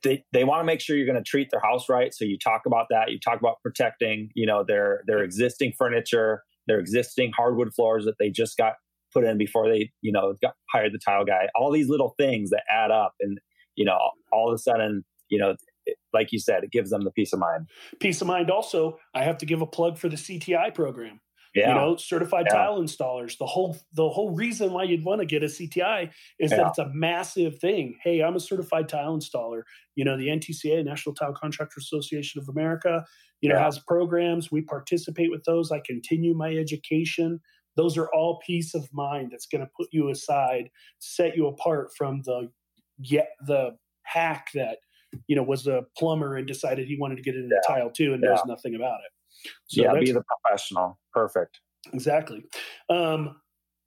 [0.02, 2.12] they, they want to make sure you're going to treat their house right.
[2.12, 3.10] So you talk about that.
[3.10, 8.14] You talk about protecting, you know, their their existing furniture, their existing hardwood floors that
[8.18, 8.74] they just got
[9.12, 11.48] put in before they, you know, got hired the tile guy.
[11.54, 13.38] All these little things that add up, and
[13.74, 13.98] you know,
[14.32, 17.32] all of a sudden, you know, it, like you said, it gives them the peace
[17.32, 17.68] of mind.
[18.00, 18.50] Peace of mind.
[18.50, 21.20] Also, I have to give a plug for the CTI program.
[21.56, 21.68] Yeah.
[21.68, 22.56] You know, certified yeah.
[22.56, 23.38] tile installers.
[23.38, 26.58] The whole the whole reason why you'd want to get a CTI is yeah.
[26.58, 27.96] that it's a massive thing.
[28.04, 29.62] Hey, I'm a certified tile installer.
[29.94, 33.06] You know, the NTCA, National Tile Contractor Association of America,
[33.40, 34.52] you know, has programs.
[34.52, 35.72] We participate with those.
[35.72, 37.40] I continue my education
[37.76, 41.90] those are all peace of mind that's going to put you aside set you apart
[41.96, 42.50] from the
[43.02, 44.78] get the hack that
[45.26, 47.74] you know was a plumber and decided he wanted to get into yeah.
[47.74, 48.30] tile too and yeah.
[48.30, 51.60] knows nothing about it so yeah be the professional perfect
[51.92, 52.44] exactly
[52.88, 53.36] um,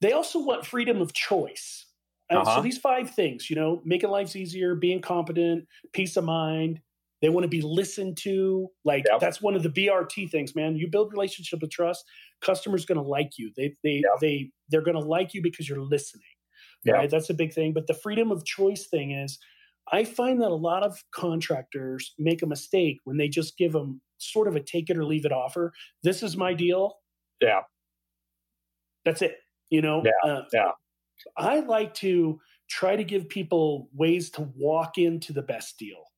[0.01, 1.85] they also want freedom of choice
[2.31, 2.55] uh, uh-huh.
[2.55, 6.79] so these five things you know making lives easier being competent peace of mind
[7.21, 8.67] they want to be listened to.
[8.85, 9.19] Like yep.
[9.19, 10.75] that's one of the BRT things, man.
[10.75, 12.05] You build relationship of trust.
[12.41, 13.51] Customers going to like you.
[13.55, 14.19] They they yep.
[14.21, 16.23] they they're going to like you because you're listening.
[16.85, 16.95] Yep.
[16.95, 17.09] Right.
[17.09, 17.73] That's a big thing.
[17.73, 19.37] But the freedom of choice thing is,
[19.91, 24.01] I find that a lot of contractors make a mistake when they just give them
[24.17, 25.73] sort of a take it or leave it offer.
[26.03, 26.95] This is my deal.
[27.41, 27.61] Yeah.
[29.05, 29.37] That's it.
[29.69, 30.03] You know.
[30.05, 30.31] Yeah.
[30.31, 30.71] Uh, yeah.
[31.35, 36.08] I like to try to give people ways to walk into the best deal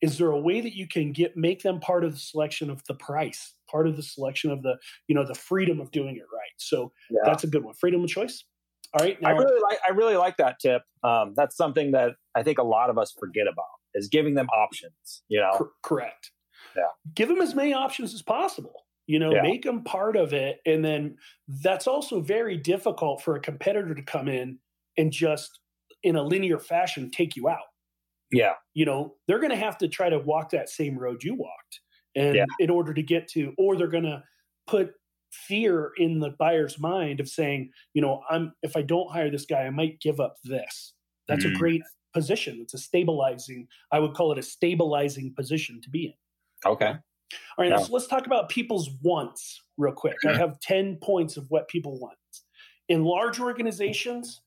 [0.00, 2.82] is there a way that you can get make them part of the selection of
[2.86, 6.24] the price part of the selection of the you know the freedom of doing it
[6.32, 6.52] right?
[6.56, 7.20] So yeah.
[7.24, 7.74] that's a good one.
[7.74, 8.44] Freedom of choice?
[8.94, 10.82] All right now, i really like i really like that tip.
[11.04, 14.48] Um, that's something that i think a lot of us forget about is giving them
[14.48, 15.50] options you know?
[15.54, 16.30] Cor- correct.
[16.76, 16.84] Yeah.
[17.14, 19.42] Give them as many options as possible you know yeah.
[19.42, 21.16] make them part of it and then
[21.62, 24.58] that's also very difficult for a competitor to come in
[24.96, 25.60] and just
[26.02, 27.68] in a linear fashion take you out
[28.30, 28.54] yeah.
[28.74, 31.80] You know, they're going to have to try to walk that same road you walked.
[32.14, 32.44] And yeah.
[32.58, 34.22] in order to get to, or they're going to
[34.66, 34.92] put
[35.30, 39.46] fear in the buyer's mind of saying, you know, I'm, if I don't hire this
[39.46, 40.94] guy, I might give up this.
[41.28, 41.54] That's mm.
[41.54, 41.82] a great
[42.14, 42.58] position.
[42.62, 46.70] It's a stabilizing, I would call it a stabilizing position to be in.
[46.70, 46.86] Okay.
[46.86, 46.98] All
[47.58, 47.70] right.
[47.70, 47.78] Yeah.
[47.78, 50.16] So let's talk about people's wants real quick.
[50.26, 52.16] I have 10 points of what people want.
[52.88, 54.40] In large organizations,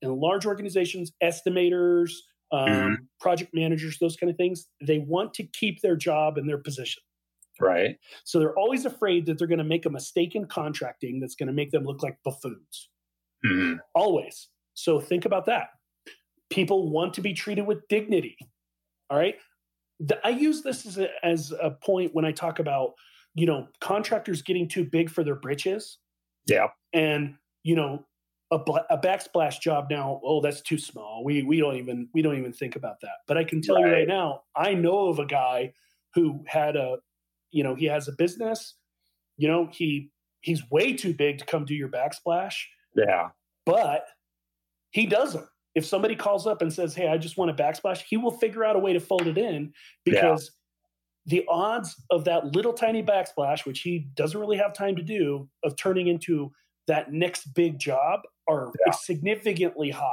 [0.00, 2.12] in large organizations, estimators,
[2.52, 2.94] um, mm-hmm.
[3.20, 7.02] project managers, those kind of things, they want to keep their job and their position.
[7.60, 7.96] Right.
[8.24, 11.46] So they're always afraid that they're going to make a mistake in contracting that's going
[11.46, 12.90] to make them look like buffoons.
[13.44, 13.76] Mm-hmm.
[13.94, 14.48] Always.
[14.74, 15.68] So think about that.
[16.50, 18.36] People want to be treated with dignity.
[19.08, 19.36] All right.
[20.22, 22.92] I use this as a, as a point when I talk about,
[23.34, 25.98] you know, contractors getting too big for their britches.
[26.46, 26.68] Yeah.
[26.92, 28.04] And, you know,
[28.50, 28.56] a,
[28.90, 31.22] a backsplash job now oh that's too small.
[31.24, 33.18] We we don't even we don't even think about that.
[33.26, 33.86] But i can tell right.
[33.86, 35.72] you right now i know of a guy
[36.14, 36.98] who had a
[37.50, 38.74] you know he has a business.
[39.36, 42.54] You know he he's way too big to come do your backsplash.
[42.94, 43.30] Yeah.
[43.64, 44.06] But
[44.90, 48.16] he doesn't if somebody calls up and says hey i just want a backsplash he
[48.16, 49.72] will figure out a way to fold it in
[50.04, 50.50] because
[51.26, 51.38] yeah.
[51.38, 55.48] the odds of that little tiny backsplash which he doesn't really have time to do
[55.62, 56.50] of turning into
[56.86, 58.92] that next big job are yeah.
[58.92, 60.12] significantly high.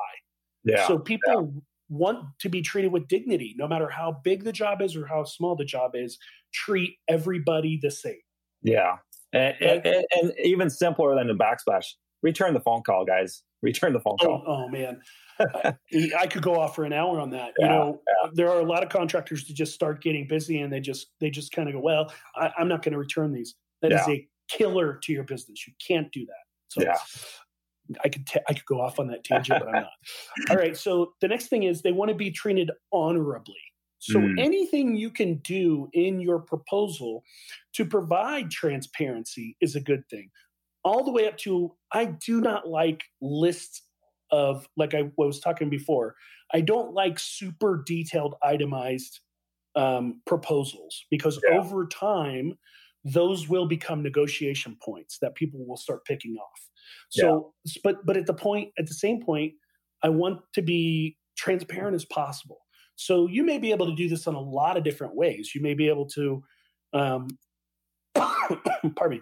[0.63, 0.88] Yeah.
[0.88, 1.62] So people yeah.
[1.89, 5.24] want to be treated with dignity, no matter how big the job is or how
[5.24, 6.17] small the job is.
[6.54, 8.22] Treat everybody the same.
[8.62, 8.98] Yeah,
[9.34, 11.86] and, and, and, and even simpler than the backsplash.
[12.22, 13.43] return the phone call, guys.
[13.62, 14.43] Return the phone oh, call.
[14.48, 15.02] Oh, oh man.
[15.39, 17.54] I could go off for an hour on that.
[17.58, 18.30] Yeah, you know, yeah.
[18.34, 21.30] there are a lot of contractors that just start getting busy and they just they
[21.30, 23.56] just kind of go, well, I, am not going to return these.
[23.82, 24.02] That yeah.
[24.02, 25.65] is a killer to your business.
[25.67, 26.43] You can't do that.
[26.67, 26.98] So yeah.
[28.04, 29.91] I could t- I could go off on that tangent, but I'm not.
[30.50, 30.76] All right.
[30.76, 33.56] So the next thing is they want to be treated honorably.
[34.00, 34.34] So mm.
[34.38, 37.24] anything you can do in your proposal
[37.76, 40.30] to provide transparency is a good thing.
[40.84, 43.82] All the way up to I do not like lists
[44.32, 46.15] of like I was talking before.
[46.54, 49.22] I don't like super detailed itemized
[49.76, 51.58] um, proposals because yeah.
[51.58, 52.58] over time
[53.06, 56.69] those will become negotiation points that people will start picking off.
[57.10, 57.74] So, yeah.
[57.84, 59.54] but but at the point at the same point,
[60.02, 62.60] I want to be transparent as possible.
[62.96, 65.52] So you may be able to do this in a lot of different ways.
[65.56, 66.43] You may be able to,
[66.93, 67.28] um,
[68.13, 69.22] pardon me,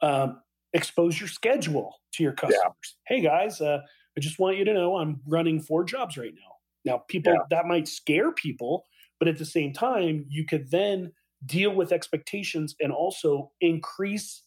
[0.00, 0.40] um,
[0.72, 2.56] expose your schedule to your customers.
[2.62, 3.16] Yeah.
[3.16, 3.80] Hey guys, uh,
[4.16, 6.56] I just want you to know I'm running four jobs right now.
[6.84, 7.40] Now, people yeah.
[7.50, 8.84] that might scare people,
[9.18, 11.12] but at the same time, you could then
[11.44, 14.42] deal with expectations and also increase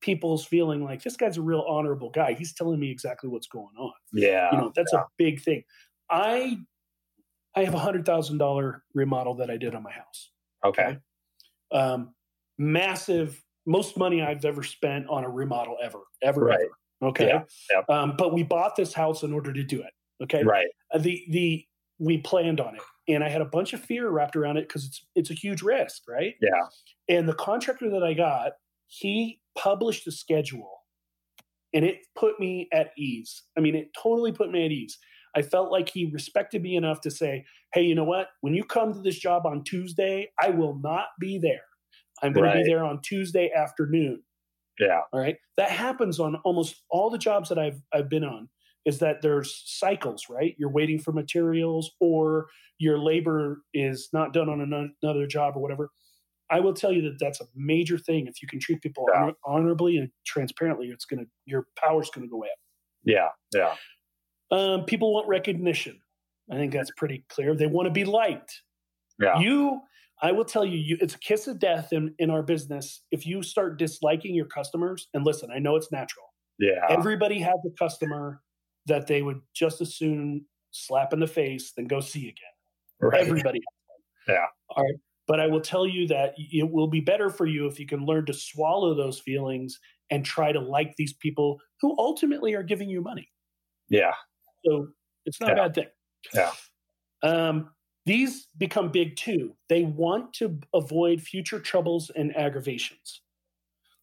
[0.00, 2.32] people's feeling like this guy's a real honorable guy.
[2.32, 3.92] He's telling me exactly what's going on.
[4.12, 4.50] Yeah.
[4.52, 5.00] You know, that's yeah.
[5.00, 5.64] a big thing.
[6.10, 6.58] I
[7.54, 10.30] I have a hundred thousand dollar remodel that I did on my house.
[10.64, 10.82] Okay.
[10.82, 10.98] okay.
[11.72, 12.14] Um,
[12.56, 16.58] massive, most money I've ever spent on a remodel ever, ever, right.
[16.60, 17.10] ever.
[17.10, 17.28] Okay.
[17.28, 17.42] Yeah.
[17.70, 17.90] Yep.
[17.90, 19.92] Um, but we bought this house in order to do it.
[20.22, 20.42] Okay.
[20.42, 20.66] Right.
[20.92, 21.64] Uh, the the
[21.98, 24.84] we planned on it, and I had a bunch of fear wrapped around it because
[24.84, 26.34] it's it's a huge risk, right?
[26.40, 26.66] Yeah.
[27.08, 28.52] And the contractor that I got,
[28.86, 30.84] he published a schedule,
[31.74, 33.42] and it put me at ease.
[33.56, 34.98] I mean, it totally put me at ease.
[35.36, 37.44] I felt like he respected me enough to say,
[37.74, 38.28] hey, you know what?
[38.40, 41.60] When you come to this job on Tuesday, I will not be there.
[42.22, 42.54] I'm going right.
[42.54, 44.22] to be there on Tuesday afternoon.
[44.78, 45.00] Yeah.
[45.12, 45.36] All right.
[45.56, 48.48] That happens on almost all the jobs that I've I've been on
[48.84, 50.54] is that there's cycles, right?
[50.56, 52.46] You're waiting for materials or
[52.78, 55.90] your labor is not done on another job or whatever.
[56.50, 58.26] I will tell you that that's a major thing.
[58.26, 59.30] If you can treat people yeah.
[59.44, 62.48] honorably and transparently, it's going to, your power's going to go up.
[63.04, 63.28] Yeah.
[63.54, 63.74] Yeah.
[64.50, 66.00] Um, people want recognition.
[66.50, 67.54] I think that's pretty clear.
[67.54, 68.62] They want to be liked.
[69.20, 69.38] Yeah.
[69.38, 69.80] You,
[70.22, 73.26] I will tell you, you, it's a kiss of death in, in our business if
[73.26, 75.08] you start disliking your customers.
[75.12, 76.26] And listen, I know it's natural.
[76.58, 76.86] Yeah.
[76.88, 78.40] Everybody has a customer
[78.86, 82.34] that they would just as soon slap in the face than go see again.
[83.00, 83.20] Right.
[83.20, 83.60] Everybody.
[84.26, 84.46] Yeah.
[84.70, 84.94] All right.
[85.28, 88.04] But I will tell you that it will be better for you if you can
[88.04, 89.78] learn to swallow those feelings
[90.10, 93.28] and try to like these people who ultimately are giving you money.
[93.90, 94.14] Yeah.
[94.64, 94.88] So
[95.26, 95.52] it's not yeah.
[95.52, 95.86] a bad thing.
[96.34, 96.50] Yeah.
[97.22, 97.70] Um,
[98.06, 99.54] these become big too.
[99.68, 103.20] They want to avoid future troubles and aggravations.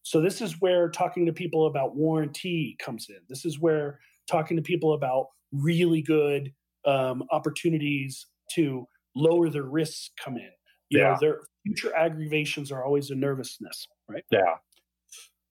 [0.04, 3.18] So this is where talking to people about warranty comes in.
[3.28, 6.54] This is where talking to people about really good
[6.86, 10.52] um, opportunities to lower their risks come in.
[10.90, 11.10] You yeah.
[11.12, 14.24] know, their future aggravations are always a nervousness, right?
[14.32, 14.56] Yeah.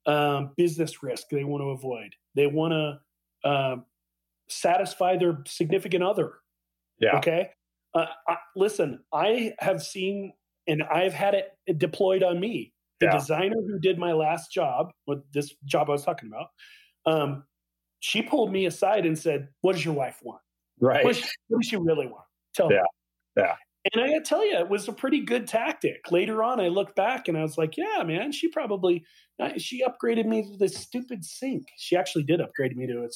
[0.07, 2.15] Um, business risk they want to avoid.
[2.35, 3.77] They want to uh,
[4.49, 6.35] satisfy their significant other.
[7.01, 7.19] Yeah.
[7.19, 7.51] Okay.
[7.95, 10.33] Uh, I, listen, I have seen
[10.67, 12.73] and I've had it deployed on me.
[13.01, 13.19] The yeah.
[13.19, 16.49] designer who did my last job, with this job I was talking about,
[17.07, 17.45] um,
[18.01, 20.41] she pulled me aside and said, "What does your wife want?
[20.81, 21.05] Right?
[21.05, 22.25] What does she, what does she really want?
[22.55, 22.83] Tell yeah.
[23.37, 23.57] me." Yeah.
[23.93, 26.11] And I got to tell you, it was a pretty good tactic.
[26.11, 29.05] Later on, I looked back and I was like, yeah, man, she probably,
[29.39, 31.69] uh, she upgraded me to this stupid sink.
[31.77, 33.15] She actually did upgrade me to it.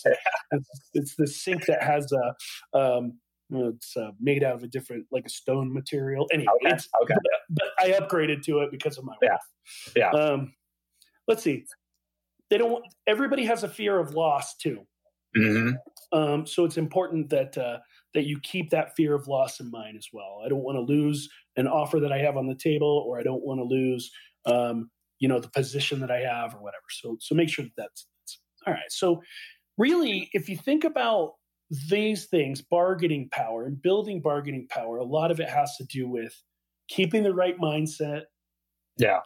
[0.52, 3.14] It's, it's the sink that has a, um,
[3.50, 6.26] it's uh, made out of a different, like a stone material.
[6.32, 6.76] Anyway, okay.
[7.02, 7.14] okay.
[7.14, 9.30] But, but, I upgraded to it because of my yeah.
[9.30, 9.92] wife.
[9.96, 10.10] Yeah.
[10.10, 10.52] Um,
[11.26, 11.64] let's see.
[12.50, 12.84] They don't.
[13.06, 14.86] Everybody has a fear of loss too.
[15.36, 16.18] Mm-hmm.
[16.18, 17.78] Um, so it's important that uh,
[18.14, 20.42] that you keep that fear of loss in mind as well.
[20.44, 23.22] I don't want to lose an offer that I have on the table, or I
[23.22, 24.10] don't want to lose,
[24.46, 26.84] um, you know, the position that I have, or whatever.
[26.90, 28.90] So, so make sure that that's, that's all right.
[28.90, 29.22] So,
[29.76, 31.34] really, if you think about
[31.90, 36.08] these things, bargaining power and building bargaining power, a lot of it has to do
[36.08, 36.34] with
[36.88, 38.22] keeping the right mindset.
[38.96, 39.20] Yeah.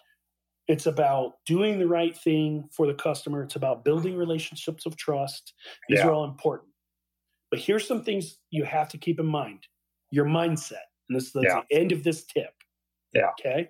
[0.68, 3.42] It's about doing the right thing for the customer.
[3.42, 5.54] It's about building relationships of trust.
[5.88, 6.08] These yeah.
[6.08, 6.71] are all important.
[7.52, 9.66] But here's some things you have to keep in mind
[10.10, 10.86] your mindset.
[11.08, 11.60] And this is the, yeah.
[11.68, 12.54] the end of this tip.
[13.14, 13.30] Yeah.
[13.38, 13.68] Okay.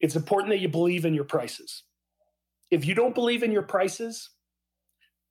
[0.00, 1.82] It's important that you believe in your prices.
[2.70, 4.30] If you don't believe in your prices,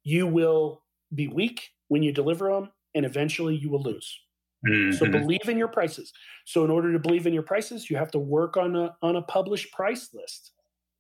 [0.04, 0.84] you will
[1.16, 4.20] be weak when you deliver them and eventually you will lose.
[4.68, 4.98] Mm-hmm.
[4.98, 6.12] So believe in your prices.
[6.46, 9.16] So in order to believe in your prices, you have to work on a on
[9.16, 10.52] a published price list.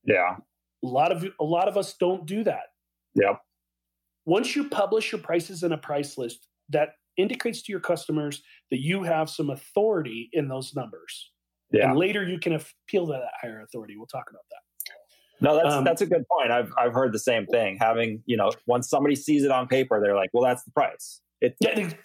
[0.05, 0.37] Yeah.
[0.83, 2.71] A lot of a lot of us don't do that.
[3.15, 3.41] Yep.
[4.25, 8.79] Once you publish your prices in a price list, that indicates to your customers that
[8.79, 11.31] you have some authority in those numbers.
[11.71, 11.89] Yeah.
[11.89, 13.95] And later you can appeal to that higher authority.
[13.97, 14.59] We'll talk about that.
[15.41, 16.51] No, that's um, that's a good point.
[16.51, 17.77] I've I've heard the same thing.
[17.77, 21.19] Having you know, once somebody sees it on paper, they're like, "Well, that's the price."
[21.41, 21.57] It,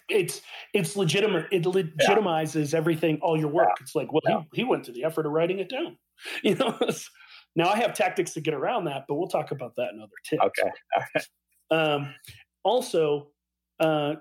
[0.09, 0.41] it's
[0.73, 1.45] it's legitimate.
[1.49, 2.77] It legitimizes yeah.
[2.77, 3.69] everything, all your work.
[3.69, 3.83] Yeah.
[3.83, 4.41] It's like, well, yeah.
[4.51, 5.97] he, he went to the effort of writing it down.
[6.43, 6.77] You know.
[7.55, 10.11] now I have tactics to get around that, but we'll talk about that in other
[10.25, 10.43] tips.
[10.43, 10.69] Okay.
[11.71, 12.13] Um,
[12.63, 13.29] also,
[13.79, 14.15] uh,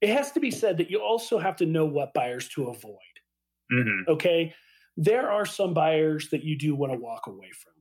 [0.00, 2.96] it has to be said that you also have to know what buyers to avoid.
[3.72, 4.10] Mm-hmm.
[4.12, 4.54] Okay,
[4.96, 7.72] there are some buyers that you do want to walk away from.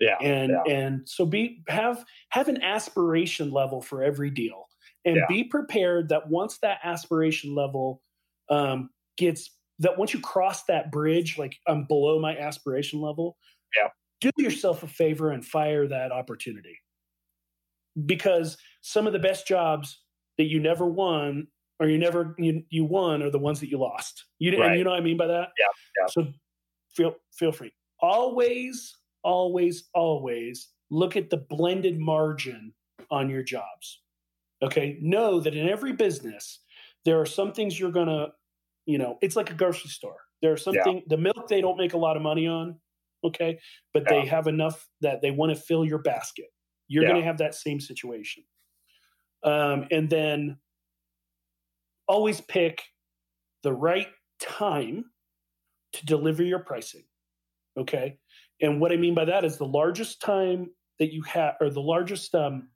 [0.00, 0.74] Yeah, and yeah.
[0.74, 4.66] and so be have have an aspiration level for every deal
[5.06, 5.24] and yeah.
[5.28, 8.02] be prepared that once that aspiration level
[8.50, 13.36] um, gets that once you cross that bridge like i'm below my aspiration level
[13.74, 13.88] yeah
[14.20, 16.78] do yourself a favor and fire that opportunity
[18.04, 20.00] because some of the best jobs
[20.38, 21.46] that you never won
[21.80, 24.70] or you never you, you won are the ones that you lost you right.
[24.70, 25.66] and you know what i mean by that yeah,
[26.00, 26.26] yeah so
[26.94, 32.72] feel feel free always always always look at the blended margin
[33.10, 34.00] on your jobs
[34.62, 34.98] Okay.
[35.00, 36.60] Know that in every business,
[37.04, 38.28] there are some things you're going to,
[38.86, 40.16] you know, it's like a grocery store.
[40.42, 41.02] There are something, yeah.
[41.08, 42.78] the milk they don't make a lot of money on.
[43.24, 43.58] Okay.
[43.92, 44.20] But yeah.
[44.20, 46.46] they have enough that they want to fill your basket.
[46.88, 47.10] You're yeah.
[47.10, 48.44] going to have that same situation.
[49.44, 50.58] Um, and then
[52.08, 52.82] always pick
[53.62, 54.08] the right
[54.40, 55.04] time
[55.92, 57.04] to deliver your pricing.
[57.78, 58.18] Okay.
[58.60, 61.80] And what I mean by that is the largest time that you have, or the
[61.80, 62.68] largest um,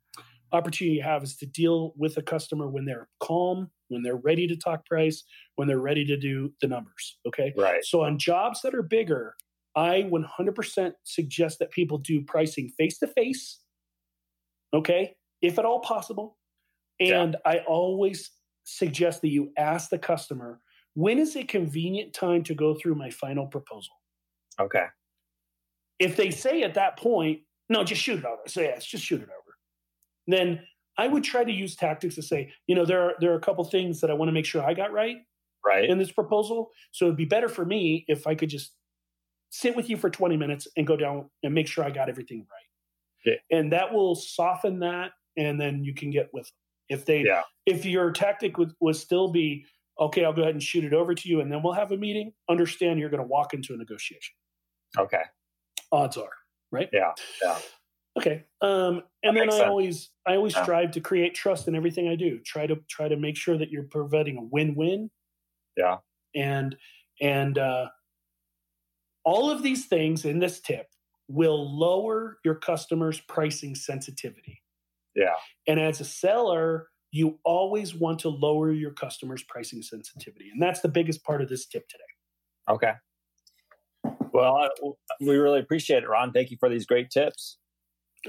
[0.51, 4.47] opportunity you have is to deal with a customer when they're calm, when they're ready
[4.47, 5.23] to talk price,
[5.55, 7.17] when they're ready to do the numbers.
[7.27, 7.53] Okay.
[7.57, 7.83] Right.
[7.83, 9.35] So on jobs that are bigger,
[9.75, 13.59] I 100% suggest that people do pricing face to face.
[14.73, 15.15] Okay.
[15.41, 16.37] If at all possible.
[16.99, 17.51] And yeah.
[17.51, 18.31] I always
[18.63, 20.59] suggest that you ask the customer,
[20.93, 23.93] when is a convenient time to go through my final proposal?
[24.59, 24.85] Okay.
[25.99, 28.41] If they say at that point, no, just shoot it over.
[28.47, 29.41] So yes, just shoot it over
[30.27, 30.61] then
[30.97, 33.41] I would try to use tactics to say, you know, there are there are a
[33.41, 35.17] couple things that I want to make sure I got right,
[35.65, 36.69] right in this proposal.
[36.91, 38.73] So it'd be better for me if I could just
[39.49, 42.39] sit with you for 20 minutes and go down and make sure I got everything
[42.39, 42.70] right.
[43.51, 46.55] And that will soften that and then you can get with them.
[46.89, 47.41] If they yeah.
[47.65, 49.65] if your tactic would, would still be,
[49.99, 51.97] okay, I'll go ahead and shoot it over to you and then we'll have a
[51.97, 54.33] meeting, understand you're going to walk into a negotiation.
[54.97, 55.21] Okay.
[55.91, 56.31] Odds are,
[56.71, 56.89] right?
[56.91, 57.11] Yeah.
[57.41, 57.57] Yeah.
[58.17, 58.43] Okay.
[58.61, 59.63] Um, and then I sense.
[59.63, 60.63] always I always yeah.
[60.63, 62.39] strive to create trust in everything I do.
[62.39, 65.09] Try to try to make sure that you're providing a win-win.
[65.77, 65.97] Yeah.
[66.35, 66.75] And
[67.21, 67.87] and uh,
[69.23, 70.87] all of these things in this tip
[71.33, 74.61] will lower your customers' pricing sensitivity.
[75.15, 75.33] Yeah.
[75.67, 80.49] And as a seller, you always want to lower your customers' pricing sensitivity.
[80.51, 82.03] And that's the biggest part of this tip today.
[82.69, 82.93] Okay.
[84.33, 84.69] Well,
[85.19, 86.31] we really appreciate it, Ron.
[86.31, 87.57] Thank you for these great tips.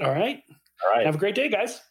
[0.01, 0.41] All right.
[0.83, 1.05] All right.
[1.05, 1.81] Have a great day, guys.